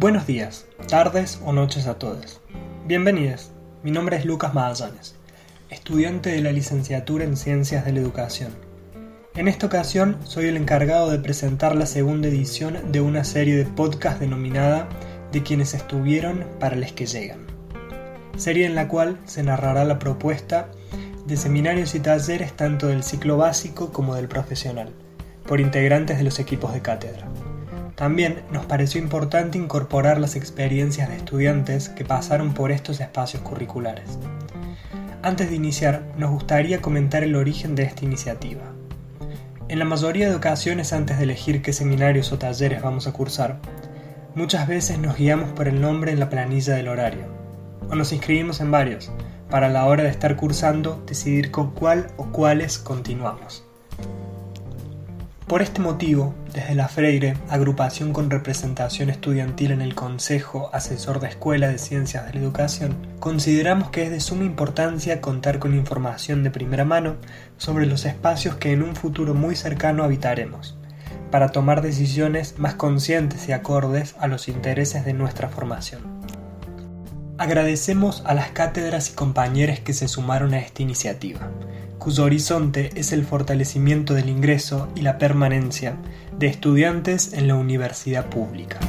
[0.00, 2.40] Buenos días, tardes o noches a todos.
[2.86, 3.50] Bienvenidos.
[3.82, 5.14] Mi nombre es Lucas Magallanes,
[5.68, 8.50] estudiante de la licenciatura en Ciencias de la Educación.
[9.34, 13.66] En esta ocasión soy el encargado de presentar la segunda edición de una serie de
[13.66, 14.88] podcast denominada
[15.32, 17.46] De quienes estuvieron para los que llegan.
[18.38, 20.70] Serie en la cual se narrará la propuesta
[21.26, 24.94] de seminarios y talleres tanto del ciclo básico como del profesional,
[25.46, 27.28] por integrantes de los equipos de cátedra.
[28.00, 34.18] También nos pareció importante incorporar las experiencias de estudiantes que pasaron por estos espacios curriculares.
[35.22, 38.62] Antes de iniciar, nos gustaría comentar el origen de esta iniciativa.
[39.68, 43.58] En la mayoría de ocasiones antes de elegir qué seminarios o talleres vamos a cursar,
[44.34, 47.26] muchas veces nos guiamos por el nombre en la planilla del horario,
[47.90, 49.12] o nos inscribimos en varios,
[49.50, 53.69] para a la hora de estar cursando decidir con cuál o cuáles continuamos.
[55.50, 61.26] Por este motivo, desde la Freire, agrupación con representación estudiantil en el Consejo Asesor de
[61.26, 66.44] Escuela de Ciencias de la Educación, consideramos que es de suma importancia contar con información
[66.44, 67.16] de primera mano
[67.56, 70.78] sobre los espacios que en un futuro muy cercano habitaremos,
[71.32, 76.02] para tomar decisiones más conscientes y acordes a los intereses de nuestra formación.
[77.38, 81.50] Agradecemos a las cátedras y compañeros que se sumaron a esta iniciativa
[82.00, 85.96] cuyo horizonte es el fortalecimiento del ingreso y la permanencia
[86.36, 88.80] de estudiantes en la universidad pública.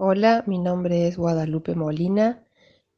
[0.00, 2.44] Hola, mi nombre es Guadalupe Molina,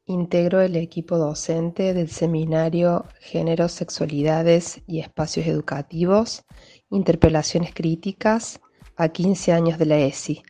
[0.05, 6.45] integro el equipo docente del seminario Géneros, Sexualidades y Espacios Educativos,
[6.91, 8.61] Interpelaciones Críticas
[8.97, 10.43] a 15 años de la ESI,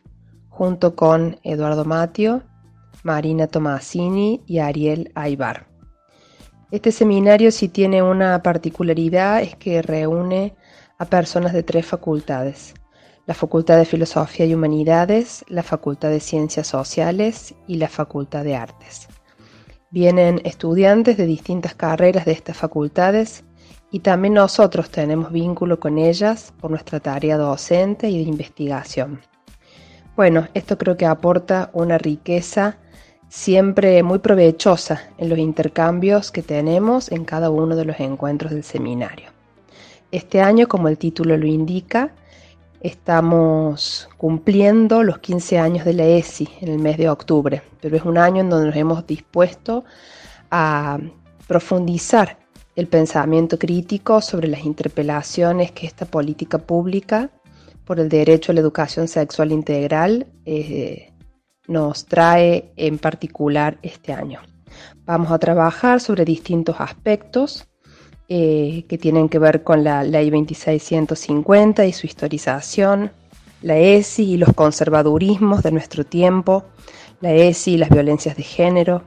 [0.49, 2.43] junto con Eduardo Matio,
[3.03, 5.69] Marina Tomasini y Ariel Aybar.
[6.69, 10.53] Este seminario sí tiene una particularidad, es que reúne
[10.97, 12.73] a personas de tres facultades
[13.25, 18.55] la Facultad de Filosofía y Humanidades, la Facultad de Ciencias Sociales y la Facultad de
[18.55, 19.07] Artes.
[19.91, 23.43] Vienen estudiantes de distintas carreras de estas facultades
[23.91, 29.21] y también nosotros tenemos vínculo con ellas por nuestra tarea docente y de investigación.
[30.15, 32.77] Bueno, esto creo que aporta una riqueza
[33.27, 38.63] siempre muy provechosa en los intercambios que tenemos en cada uno de los encuentros del
[38.63, 39.29] seminario.
[40.11, 42.13] Este año, como el título lo indica,
[42.81, 48.03] Estamos cumpliendo los 15 años de la ESI en el mes de octubre, pero es
[48.03, 49.85] un año en donde nos hemos dispuesto
[50.49, 50.97] a
[51.47, 52.39] profundizar
[52.75, 57.29] el pensamiento crítico sobre las interpelaciones que esta política pública
[57.85, 61.11] por el derecho a la educación sexual integral eh,
[61.67, 64.39] nos trae en particular este año.
[65.05, 67.67] Vamos a trabajar sobre distintos aspectos
[68.33, 73.11] eh, que tienen que ver con la Ley 2650 y su historización,
[73.61, 76.63] la ESI y los conservadurismos de nuestro tiempo,
[77.19, 79.03] la ESI y las violencias de género,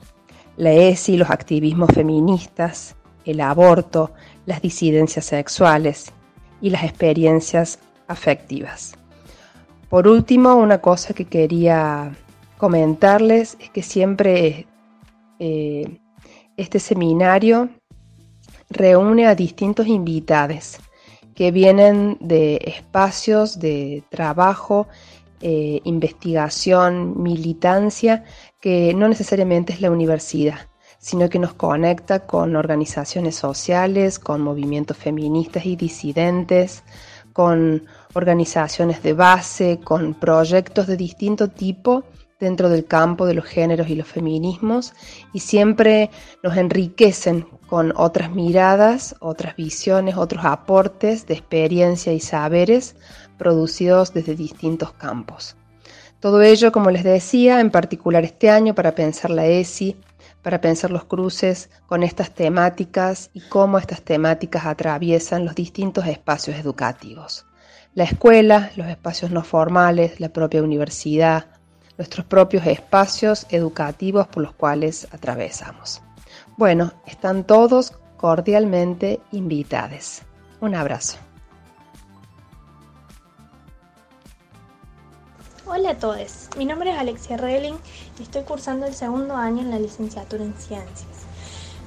[0.58, 4.12] la ESI y los activismos feministas, el aborto,
[4.44, 6.12] las disidencias sexuales
[6.60, 8.92] y las experiencias afectivas.
[9.88, 12.14] Por último, una cosa que quería
[12.58, 14.66] comentarles es que siempre
[15.38, 15.98] eh,
[16.58, 17.70] este seminario
[18.74, 20.78] reúne a distintos invitados
[21.34, 24.86] que vienen de espacios de trabajo,
[25.40, 28.24] eh, investigación, militancia,
[28.60, 30.68] que no necesariamente es la universidad,
[30.98, 36.84] sino que nos conecta con organizaciones sociales, con movimientos feministas y disidentes,
[37.32, 37.84] con
[38.14, 42.04] organizaciones de base, con proyectos de distinto tipo
[42.44, 44.92] dentro del campo de los géneros y los feminismos
[45.32, 46.10] y siempre
[46.42, 52.94] nos enriquecen con otras miradas, otras visiones, otros aportes de experiencia y saberes
[53.36, 55.56] producidos desde distintos campos.
[56.20, 59.96] Todo ello, como les decía, en particular este año para pensar la ESI,
[60.42, 66.56] para pensar los cruces con estas temáticas y cómo estas temáticas atraviesan los distintos espacios
[66.56, 67.46] educativos.
[67.94, 71.46] La escuela, los espacios no formales, la propia universidad,
[71.98, 76.02] nuestros propios espacios educativos por los cuales atravesamos.
[76.56, 80.22] Bueno, están todos cordialmente invitados.
[80.60, 81.18] Un abrazo.
[85.66, 87.76] Hola a todos, mi nombre es Alexia Relling
[88.18, 91.24] y estoy cursando el segundo año en la licenciatura en Ciencias.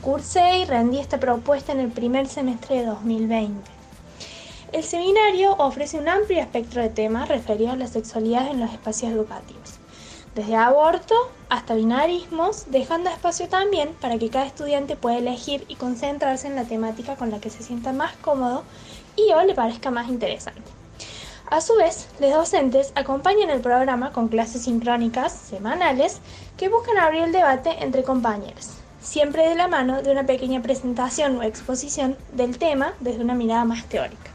[0.01, 3.69] Cursé y rendí esta propuesta en el primer semestre de 2020.
[4.73, 9.11] El seminario ofrece un amplio espectro de temas referidos a la sexualidad en los espacios
[9.11, 9.79] educativos,
[10.37, 11.15] desde aborto
[11.49, 16.65] hasta binarismos, dejando espacio también para que cada estudiante pueda elegir y concentrarse en la
[16.65, 18.63] temática con la que se sienta más cómodo
[19.15, 20.61] y o le parezca más interesante.
[21.49, 26.19] A su vez, los docentes acompañan el programa con clases sincrónicas semanales
[26.55, 31.37] que buscan abrir el debate entre compañeros, siempre de la mano de una pequeña presentación
[31.37, 34.29] o exposición del tema desde una mirada más teórica.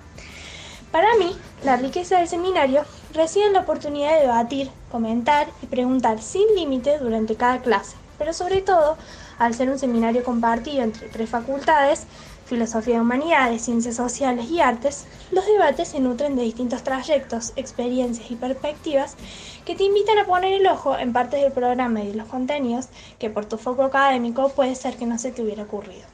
[0.91, 2.83] Para mí, la riqueza del seminario
[3.15, 8.35] reside en la oportunidad de debatir, comentar y preguntar sin límite durante cada clase, pero
[8.35, 8.99] sobre todo,
[9.39, 12.07] al ser un seminario compartido entre tres facultades,
[12.45, 18.31] filosofía de humanidades, ciencias sociales y artes, los debates se nutren de distintos trayectos, experiencias
[18.31, 19.17] y perspectivas
[19.65, 22.89] que te invitan a poner el ojo en partes del programa y de los contenidos
[23.19, 26.12] que por tu foco académico puede ser que no se te hubiera ocurrido.